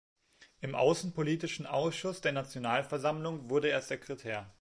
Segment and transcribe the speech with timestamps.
[0.61, 4.49] Im außenpolitischen Ausschuss der Nationalversammlung wurde er Sekretär.